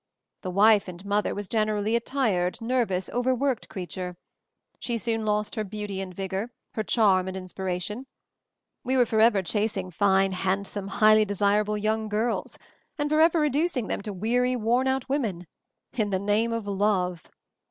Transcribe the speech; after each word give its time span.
"The 0.41 0.49
'wife 0.49 0.87
and 0.87 1.05
mother' 1.05 1.35
was 1.35 1.47
generally 1.47 1.95
a 1.95 1.99
tired, 1.99 2.59
nervous, 2.59 3.07
overworked 3.11 3.69
creature. 3.69 4.17
She 4.79 4.97
soon 4.97 5.27
lost 5.27 5.53
her 5.53 5.63
beauty 5.63 6.01
and 6.01 6.11
vigor, 6.11 6.49
her 6.73 6.81
charm 6.81 7.27
and 7.27 7.37
inspiration. 7.37 8.07
We 8.83 8.97
were 8.97 9.05
forever 9.05 9.43
chasing 9.43 9.91
fine, 9.91 10.31
handsome, 10.31 10.87
highly 10.87 11.23
desirable 11.25 11.77
young 11.77 12.09
girls, 12.09 12.57
and 12.97 13.11
forever 13.11 13.39
reducing 13.39 13.89
them 13.89 14.01
to 14.01 14.11
weary; 14.11 14.55
worn 14.55 14.87
out 14.87 15.07
women— 15.07 15.45
in 15.99 16.09
the 16.09 16.17
name 16.17 16.51
of 16.51 16.65
love 16.65 17.29